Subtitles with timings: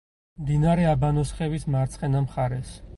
[0.45, 2.75] მდინარე აბანოსხევის მარცხენა მხარეს.